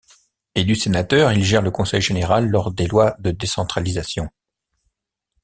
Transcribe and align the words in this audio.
Élu 0.55 0.75
sénateur, 0.75 1.31
il 1.31 1.43
gère 1.43 1.61
le 1.61 1.69
conseil 1.69 2.01
général 2.01 2.47
lors 2.47 2.71
des 2.73 2.87
lois 2.87 3.15
de 3.19 3.29
décentralisation. 3.29 4.31